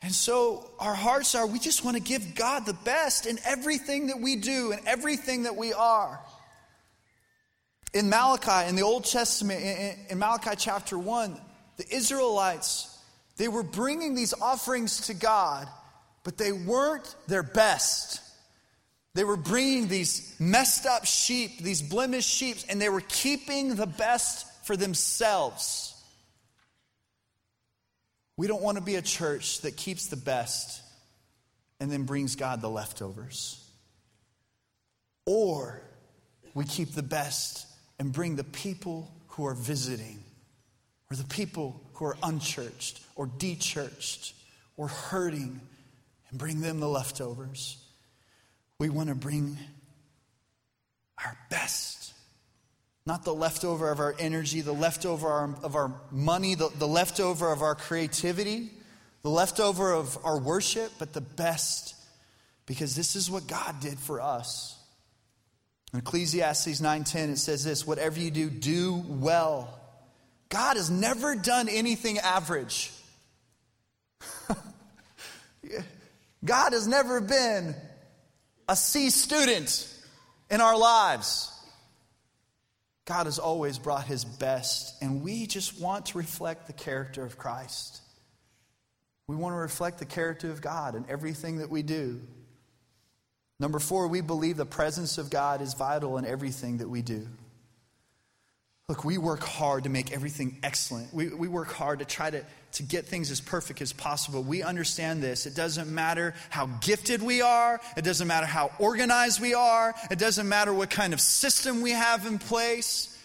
[0.02, 4.08] And so our hearts are, we just want to give God the best in everything
[4.08, 6.20] that we do and everything that we are.
[7.94, 11.40] In Malachi, in the Old Testament, in, in Malachi chapter 1,
[11.78, 12.92] the Israelites
[13.38, 15.68] they were bringing these offerings to God,
[16.24, 18.22] but they weren't their best.
[19.16, 23.88] They were bringing these messed up sheep, these blemished sheep, and they were keeping the
[23.88, 25.91] best for themselves.
[28.38, 30.82] We don't want to be a church that keeps the best
[31.80, 33.64] and then brings God the leftovers.
[35.26, 35.82] Or
[36.54, 37.68] we keep the best
[38.00, 40.24] and bring the people who are visiting,
[41.10, 44.34] or the people who are unchurched or dechurched
[44.78, 45.62] or hurting,
[46.30, 47.78] and bring them the leftovers.
[48.80, 49.58] We want to bring
[51.24, 52.14] our best.
[53.06, 57.62] Not the leftover of our energy, the leftover of our money, the, the leftover of
[57.62, 58.70] our creativity,
[59.24, 61.96] the leftover of our worship, but the best.
[62.68, 64.78] Because this is what God did for us.
[65.94, 69.80] In Ecclesiastes 9:10 it says this, whatever you do, do well.
[70.50, 72.92] God has never done anything average.
[76.46, 77.76] God has never been
[78.68, 79.88] a C student
[80.50, 81.52] in our lives.
[83.12, 87.38] God has always brought his best, and we just want to reflect the character of
[87.38, 88.00] Christ.
[89.28, 92.22] We want to reflect the character of God in everything that we do.
[93.60, 97.28] Number four, we believe the presence of God is vital in everything that we do.
[98.88, 101.14] Look, we work hard to make everything excellent.
[101.14, 104.44] We, we work hard to try to, to get things as perfect as possible.
[104.44, 105.46] We understand this.
[105.46, 110.20] It doesn't matter how gifted we are, it doesn't matter how organized we are, it
[110.20, 113.18] doesn't matter what kind of system we have in place.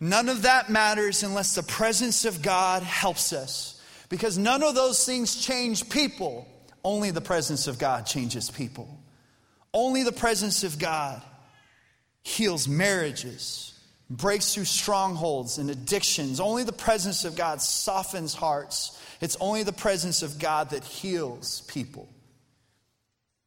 [0.00, 3.82] None of that matters unless the presence of God helps us.
[4.08, 6.46] Because none of those things change people,
[6.84, 8.88] only the presence of God changes people.
[9.74, 11.20] Only the presence of God
[12.22, 13.77] heals marriages
[14.10, 16.40] breaks through strongholds and addictions.
[16.40, 18.98] Only the presence of God softens hearts.
[19.20, 22.08] It's only the presence of God that heals people.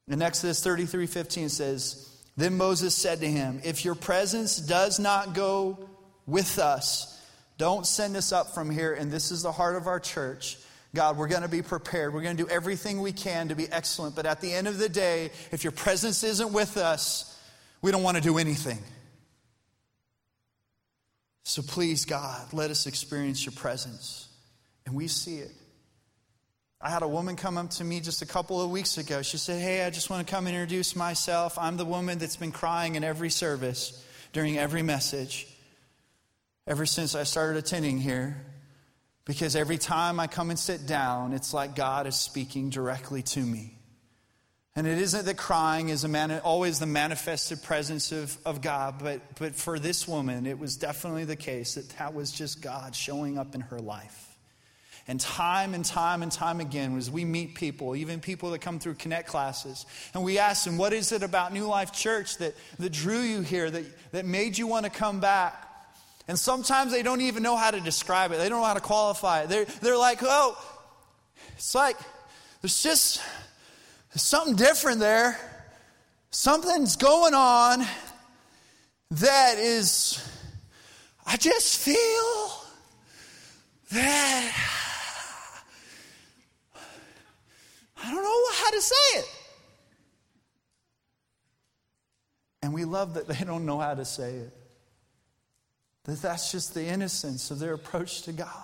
[0.08, 5.34] In Exodus 33 15 says, Then Moses said to him, If your presence does not
[5.34, 5.89] go
[6.28, 7.19] with us,
[7.58, 8.93] don't send us up from here.
[8.93, 10.58] And this is the heart of our church.
[10.93, 12.13] God, we're going to be prepared.
[12.13, 14.15] We're going to do everything we can to be excellent.
[14.15, 17.39] But at the end of the day, if your presence isn't with us,
[17.82, 18.80] we don't want to do anything.
[21.43, 24.27] So please, God, let us experience your presence.
[24.86, 25.51] And we see it.
[26.80, 29.21] I had a woman come up to me just a couple of weeks ago.
[29.21, 31.58] She said, Hey, I just want to come and introduce myself.
[31.60, 35.47] I'm the woman that's been crying in every service during every message
[36.65, 38.36] ever since I started attending here.
[39.25, 43.39] Because every time I come and sit down, it's like God is speaking directly to
[43.39, 43.77] me.
[44.75, 49.21] And it isn't that crying is man, always the manifested presence of, of God, but,
[49.38, 53.38] but for this woman, it was definitely the case that that was just God showing
[53.38, 54.31] up in her life.
[55.07, 58.79] And time and time and time again, as we meet people, even people that come
[58.79, 62.55] through Connect classes, and we ask them, What is it about New Life Church that,
[62.79, 65.67] that drew you here, that, that made you want to come back?
[66.27, 68.79] And sometimes they don't even know how to describe it, they don't know how to
[68.79, 69.49] qualify it.
[69.49, 70.55] They're, they're like, Oh,
[71.57, 71.97] it's like,
[72.62, 73.21] there's just
[74.13, 75.39] there's something different there.
[76.32, 77.86] Something's going on
[79.12, 80.24] that is,
[81.26, 82.63] I just feel
[83.91, 84.52] that
[88.04, 89.26] I don't know how to say it.
[92.63, 94.54] And we love that they don't know how to say it.
[96.06, 98.50] That that's just the innocence of their approach to God.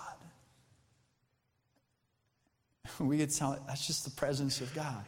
[3.00, 5.04] We could tell it, that's just the presence of God.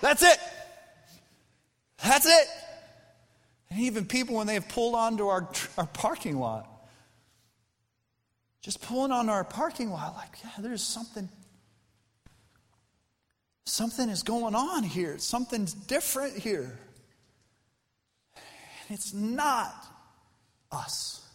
[0.00, 0.38] That's it.
[2.02, 2.48] That's it.
[3.70, 6.68] And even people, when they have pulled onto our, our parking lot,
[8.62, 11.28] just pulling onto our parking lot, like, yeah, there's something.
[13.66, 15.18] Something is going on here.
[15.18, 16.78] Something's different here.
[18.88, 19.74] And it's not
[20.70, 21.26] us,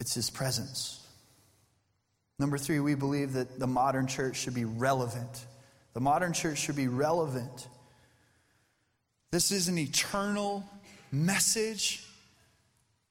[0.00, 0.96] it's His presence.
[2.38, 5.44] Number three, we believe that the modern church should be relevant
[5.94, 7.68] the modern church should be relevant.
[9.30, 10.64] This is an eternal
[11.12, 12.04] message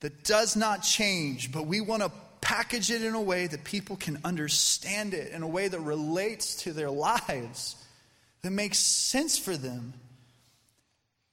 [0.02, 2.12] that does not change, but we want to
[2.42, 6.64] package it in a way that people can understand it, in a way that relates
[6.64, 7.76] to their lives,
[8.42, 9.94] that makes sense for them.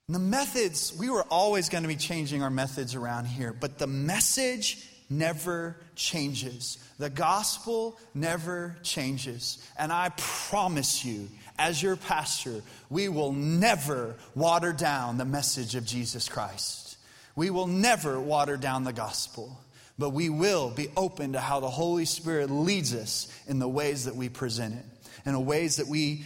[0.08, 3.78] And the methods, we were always going to be changing our methods around here, but
[3.78, 6.78] the message never changes.
[6.98, 9.58] The gospel never changes.
[9.78, 11.28] And I promise you,
[11.58, 16.96] as your pastor, we will never water down the message of Jesus Christ.
[17.34, 19.58] We will never water down the gospel,
[19.98, 24.06] but we will be open to how the Holy Spirit leads us in the ways
[24.06, 24.84] that we present it,
[25.26, 26.24] in the ways that we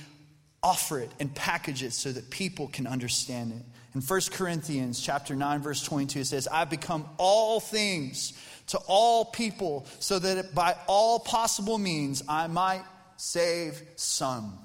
[0.62, 3.64] offer it and package it so that people can understand it.
[3.94, 8.34] In 1 Corinthians chapter 9 verse 22 it says, "I've become all things
[8.70, 12.84] to all people so that by all possible means I might
[13.16, 14.58] save some."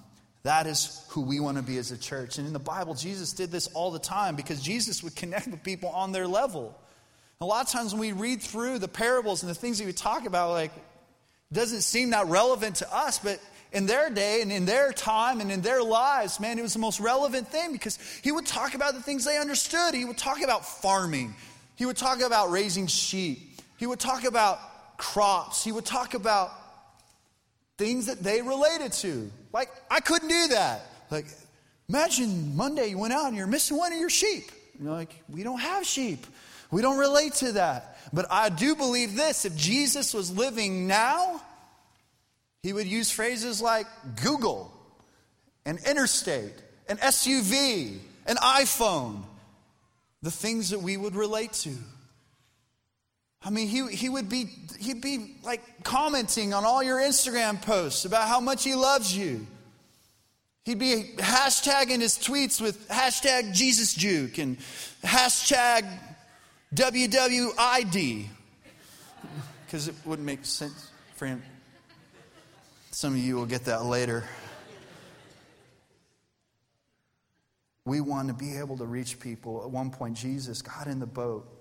[0.43, 2.37] That is who we want to be as a church.
[2.37, 5.63] And in the Bible, Jesus did this all the time because Jesus would connect with
[5.63, 6.75] people on their level.
[7.41, 9.93] A lot of times when we read through the parables and the things that we
[9.93, 10.71] talk about, like,
[11.51, 13.39] doesn't seem that relevant to us, but
[13.71, 16.79] in their day and in their time and in their lives, man, it was the
[16.79, 19.93] most relevant thing because he would talk about the things they understood.
[19.93, 21.35] He would talk about farming,
[21.75, 24.59] he would talk about raising sheep, he would talk about
[24.97, 26.51] crops, he would talk about
[27.77, 29.29] things that they related to.
[29.51, 30.85] Like, I couldn't do that.
[31.11, 31.25] Like,
[31.89, 34.51] imagine Monday you went out and you're missing one of your sheep.
[34.81, 36.25] You're like, we don't have sheep.
[36.71, 37.97] We don't relate to that.
[38.13, 41.41] But I do believe this if Jesus was living now,
[42.63, 43.87] he would use phrases like
[44.21, 44.71] Google,
[45.65, 46.53] an interstate,
[46.89, 49.23] an SUV, an iPhone,
[50.21, 51.75] the things that we would relate to.
[53.45, 58.03] I mean, he, he would be, he'd be like commenting on all your Instagram posts
[58.03, 59.45] about how much he loves you.
[60.63, 64.57] He'd be hashtagging his tweets with hashtag Jesus Juke and
[65.03, 65.87] hashtag
[66.73, 68.25] WWID
[69.65, 71.43] because it wouldn't make sense for him.
[72.89, 74.23] Some of you will get that later.
[77.85, 79.61] We want to be able to reach people.
[79.63, 81.54] At one point, Jesus got in the boat.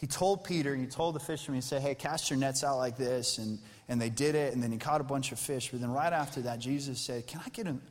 [0.00, 2.96] He told Peter, he told the fishermen, he said, Hey, cast your nets out like
[2.96, 3.36] this.
[3.36, 5.70] And, and they did it, and then he caught a bunch of fish.
[5.70, 7.82] But then right after that, Jesus said, Can I get in?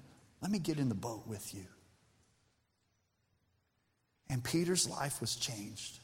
[0.41, 1.65] Let me get in the boat with you.
[4.27, 5.99] And Peter's life was changed.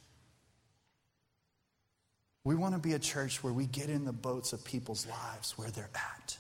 [2.44, 5.58] We want to be a church where we get in the boats of people's lives
[5.58, 6.38] where they're at,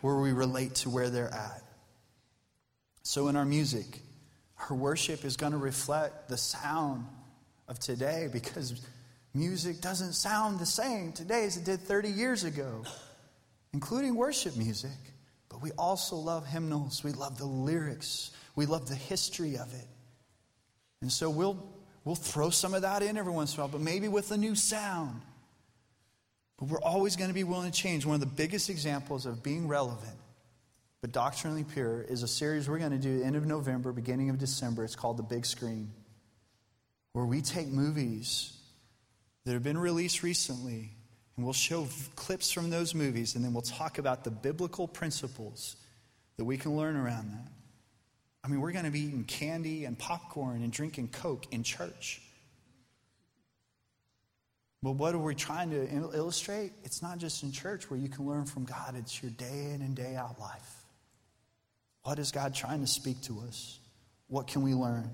[0.00, 1.62] where we relate to where they're at.
[3.04, 4.00] So, in our music,
[4.68, 7.06] our worship is going to reflect the sound
[7.68, 8.86] of today because
[9.34, 12.84] music doesn't sound the same today as it did 30 years ago,
[13.72, 14.90] including worship music.
[15.48, 19.86] But we also love hymnals, we love the lyrics, we love the history of it.
[21.00, 21.78] And so we'll
[22.08, 24.38] We'll throw some of that in every once in a while, but maybe with a
[24.38, 25.20] new sound.
[26.56, 28.06] But we're always going to be willing to change.
[28.06, 30.16] One of the biggest examples of being relevant,
[31.00, 34.38] but doctrinally pure, is a series we're going to do end of November, beginning of
[34.38, 34.84] December.
[34.84, 35.92] It's called The Big Screen,
[37.12, 38.52] where we take movies
[39.44, 40.90] that have been released recently
[41.36, 41.86] and we'll show
[42.16, 45.76] clips from those movies and then we'll talk about the biblical principles
[46.36, 47.52] that we can learn around that.
[48.42, 52.20] I mean, we're going to be eating candy and popcorn and drinking Coke in church.
[54.82, 56.72] But what are we trying to illustrate?
[56.84, 59.82] It's not just in church where you can learn from God, it's your day in
[59.82, 60.77] and day out life.
[62.08, 63.78] What is God trying to speak to us?
[64.28, 65.10] What can we learn?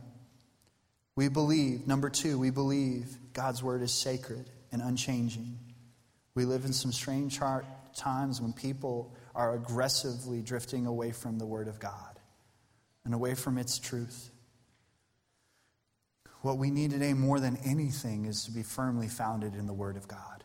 [1.16, 5.58] We believe, number two, we believe God's word is sacred and unchanging.
[6.36, 7.40] We live in some strange
[7.96, 12.20] times when people are aggressively drifting away from the word of God
[13.04, 14.30] and away from its truth.
[16.42, 19.96] What we need today more than anything is to be firmly founded in the Word
[19.96, 20.44] of God.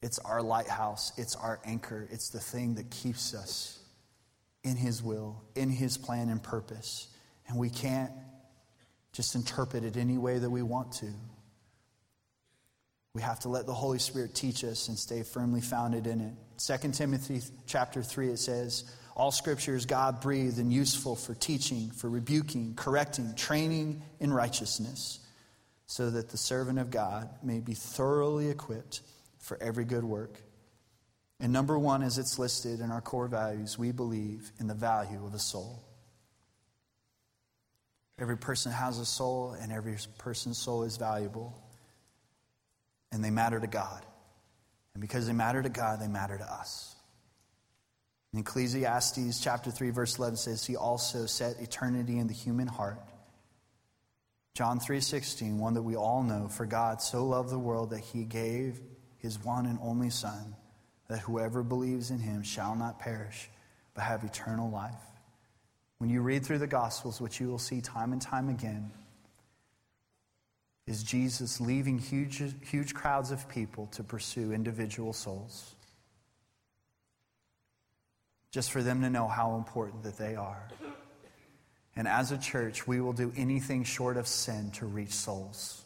[0.00, 3.82] It's our lighthouse, it's our anchor, it's the thing that keeps us
[4.66, 7.08] in His will, in His plan and purpose.
[7.48, 8.12] And we can't
[9.12, 11.06] just interpret it any way that we want to.
[13.14, 16.34] We have to let the Holy Spirit teach us and stay firmly founded in it.
[16.58, 18.84] 2 Timothy chapter 3 it says,
[19.16, 25.20] all scripture is God breathed and useful for teaching, for rebuking, correcting, training in righteousness,
[25.86, 29.00] so that the servant of God may be thoroughly equipped
[29.38, 30.42] for every good work.
[31.38, 35.24] And number one, as it's listed in our core values, we believe in the value
[35.24, 35.82] of a soul.
[38.18, 41.54] Every person has a soul, and every person's soul is valuable,
[43.12, 44.04] and they matter to God.
[44.94, 46.96] And because they matter to God, they matter to us.
[48.32, 53.00] In Ecclesiastes chapter 3 verse 11 says he also set eternity in the human heart.
[54.54, 58.24] John 3:16, one that we all know, for God so loved the world that he
[58.24, 58.80] gave
[59.18, 60.56] his one and only son
[61.08, 63.48] that whoever believes in him shall not perish
[63.94, 64.94] but have eternal life.
[65.98, 68.90] When you read through the gospels, which you will see time and time again,
[70.86, 75.76] is Jesus leaving huge, huge crowds of people to pursue individual souls
[78.56, 80.66] just for them to know how important that they are.
[81.94, 85.84] And as a church, we will do anything short of sin to reach souls.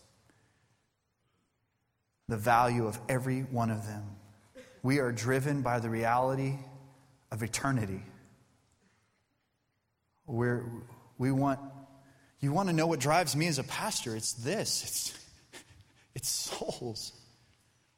[2.29, 4.05] The value of every one of them.
[4.83, 6.55] We are driven by the reality
[7.31, 8.03] of eternity.
[10.26, 10.64] We're,
[11.18, 11.61] we want,
[12.41, 14.16] you want to know what drives me as a pastor?
[14.16, 15.26] It's this it's,
[16.14, 17.12] it's souls.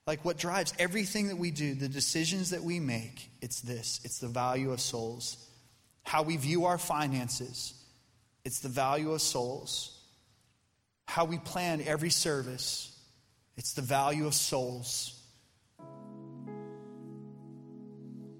[0.07, 4.19] Like what drives everything that we do, the decisions that we make, it's this it's
[4.19, 5.37] the value of souls.
[6.03, 7.75] How we view our finances,
[8.45, 9.97] it's the value of souls.
[11.07, 12.97] How we plan every service,
[13.57, 15.22] it's the value of souls.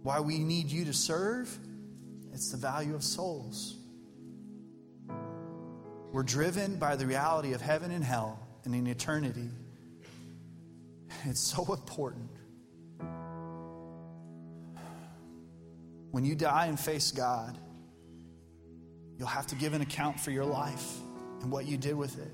[0.03, 1.57] Why we need you to serve,
[2.33, 3.77] it's the value of souls.
[6.13, 9.49] We're driven by the reality of heaven and hell and in eternity.
[11.25, 12.31] It's so important.
[16.11, 17.57] When you die and face God,
[19.19, 20.97] you'll have to give an account for your life
[21.41, 22.33] and what you did with it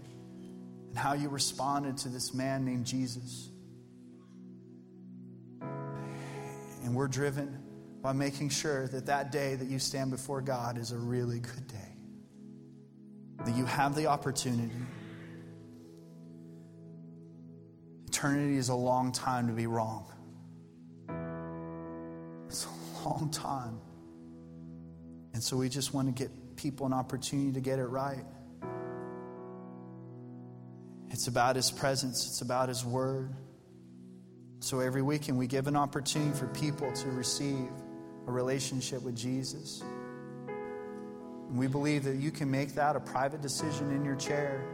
[0.88, 3.50] and how you responded to this man named Jesus.
[6.88, 7.54] And we're driven
[8.00, 11.68] by making sure that that day that you stand before God is a really good
[11.68, 11.92] day.
[13.44, 14.72] That you have the opportunity.
[18.06, 20.06] Eternity is a long time to be wrong.
[22.48, 23.78] It's a long time.
[25.34, 28.24] And so we just want to get people an opportunity to get it right.
[31.10, 33.34] It's about His presence, it's about His Word.
[34.60, 37.68] So every weekend we give an opportunity for people to receive
[38.26, 39.82] a relationship with Jesus.
[41.48, 44.64] And we believe that you can make that a private decision in your chair.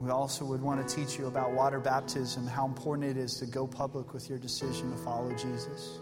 [0.00, 3.46] We also would want to teach you about water baptism, how important it is to
[3.46, 5.98] go public with your decision to follow Jesus.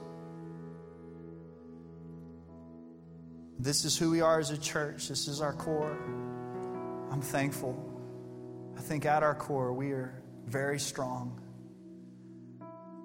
[3.59, 5.09] This is who we are as a church.
[5.09, 5.97] This is our core.
[7.13, 7.79] I'm thankful.
[8.77, 11.42] I think at our core, we are very strong.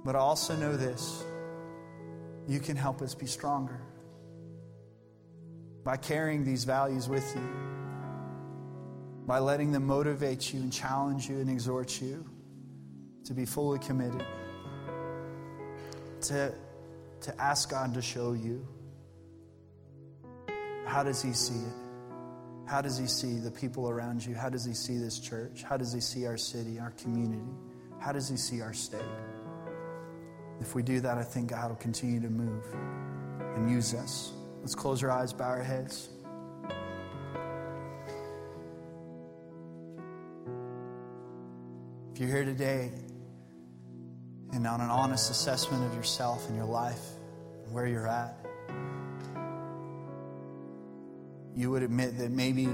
[0.07, 1.25] But I also know this
[2.47, 3.81] you can help us be stronger
[5.83, 7.49] by carrying these values with you,
[9.25, 12.25] by letting them motivate you and challenge you and exhort you
[13.25, 14.25] to be fully committed,
[16.21, 16.53] to,
[17.19, 18.65] to ask God to show you.
[20.85, 21.73] How does He see it?
[22.65, 24.35] How does He see the people around you?
[24.35, 25.63] How does He see this church?
[25.63, 27.51] How does He see our city, our community?
[27.99, 29.01] How does He see our state?
[30.59, 32.63] If we do that, I think God will continue to move
[33.55, 34.33] and use us.
[34.61, 36.09] Let's close our eyes, bow our heads.
[42.13, 42.91] If you're here today
[44.51, 47.05] and on an honest assessment of yourself and your life
[47.63, 48.35] and where you're at,
[51.55, 52.67] you would admit that maybe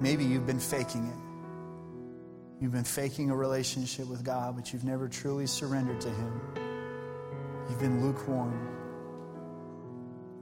[0.00, 1.29] maybe you've been faking it.
[2.60, 6.40] You've been faking a relationship with God, but you've never truly surrendered to Him.
[7.68, 8.68] You've been lukewarm.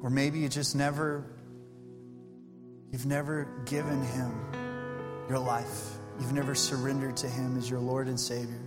[0.02, 1.24] Or maybe you just never,
[2.90, 4.32] you've never given Him
[5.28, 5.92] your life.
[6.18, 8.62] You've never surrendered to Him as your Lord and Savior.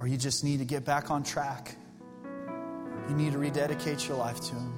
[0.00, 1.76] Or you just need to get back on track.
[3.08, 4.74] You need to rededicate your life to Him.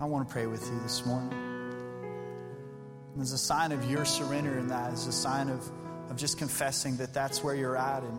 [0.00, 1.49] I want to pray with you this morning.
[3.14, 5.68] And as a sign of your surrender in that, as a sign of,
[6.10, 8.18] of just confessing that that's where you're at and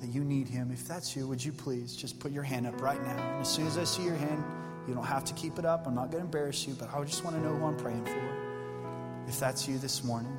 [0.00, 0.70] that you need Him.
[0.72, 3.32] If that's you, would you please just put your hand up right now?
[3.32, 4.42] And as soon as I see your hand,
[4.86, 5.86] you don't have to keep it up.
[5.86, 8.04] I'm not going to embarrass you, but I just want to know who I'm praying
[8.04, 9.28] for.
[9.28, 10.36] If that's you this morning,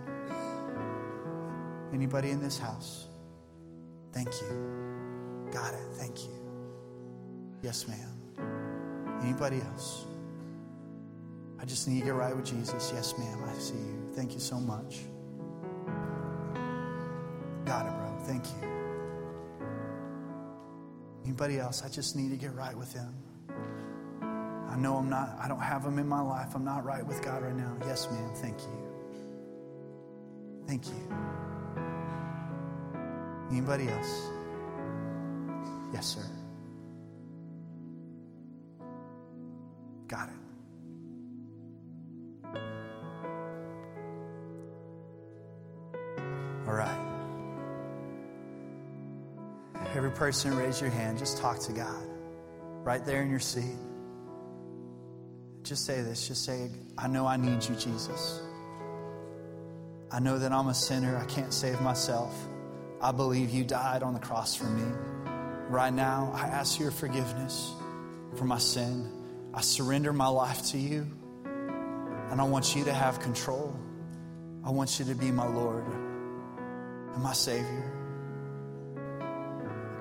[1.94, 3.08] anybody in this house,
[4.12, 5.50] thank you.
[5.52, 5.88] Got it.
[5.94, 6.34] Thank you.
[7.62, 9.20] Yes, ma'am.
[9.22, 10.06] Anybody else?
[11.62, 12.92] I just need to get right with Jesus.
[12.94, 13.44] Yes, ma'am.
[13.44, 14.10] I see you.
[14.14, 15.00] Thank you so much.
[17.66, 18.18] Got it, bro.
[18.26, 18.70] Thank you.
[21.26, 21.84] Anybody else?
[21.84, 23.14] I just need to get right with Him.
[24.70, 26.56] I know I'm not, I don't have Him in my life.
[26.56, 27.76] I'm not right with God right now.
[27.86, 28.32] Yes, ma'am.
[28.36, 28.90] Thank you.
[30.66, 31.10] Thank you.
[33.52, 34.30] Anybody else?
[35.94, 36.26] Yes, sir.
[40.08, 40.39] Got it.
[50.20, 51.18] Person, raise your hand.
[51.18, 52.04] Just talk to God
[52.84, 53.78] right there in your seat.
[55.64, 56.28] Just say this.
[56.28, 58.42] Just say, I know I need you, Jesus.
[60.12, 61.16] I know that I'm a sinner.
[61.18, 62.36] I can't save myself.
[63.02, 64.92] I believe you died on the cross for me.
[65.70, 67.72] Right now, I ask your forgiveness
[68.36, 69.10] for my sin.
[69.54, 71.08] I surrender my life to you.
[71.46, 73.74] And I want you to have control.
[74.66, 75.86] I want you to be my Lord
[77.14, 77.99] and my Savior.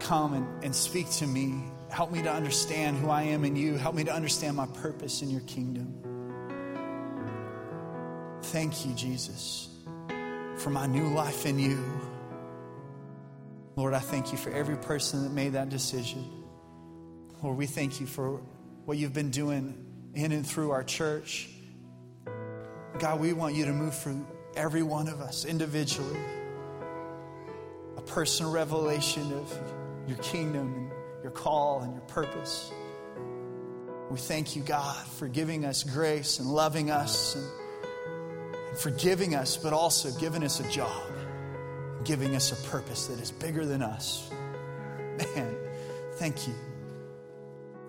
[0.01, 1.63] Come and, and speak to me.
[1.91, 3.75] Help me to understand who I am in you.
[3.75, 5.95] Help me to understand my purpose in your kingdom.
[8.43, 9.69] Thank you, Jesus,
[10.57, 11.83] for my new life in you.
[13.77, 16.25] Lord, I thank you for every person that made that decision.
[17.43, 18.41] Lord, we thank you for
[18.85, 19.85] what you've been doing
[20.15, 21.49] in and through our church.
[22.99, 24.27] God, we want you to move through
[24.57, 26.19] every one of us individually.
[27.97, 29.78] A personal revelation of
[30.09, 30.91] your kingdom and
[31.23, 32.73] your call and your purpose.
[34.11, 37.47] We thank you, God, for giving us grace and loving us and,
[38.71, 41.03] and forgiving us, but also giving us a job,
[42.05, 44.31] giving us a purpose that is bigger than us.
[45.19, 45.57] Man,
[46.15, 46.55] thank you.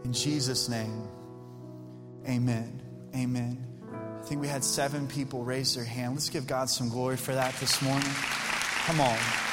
[0.04, 1.08] In Jesus' name,
[2.28, 2.82] amen.
[3.16, 3.66] Amen.
[4.20, 6.14] I think we had seven people raise their hand.
[6.14, 8.10] Let's give God some glory for that this morning.
[8.86, 9.49] Come on.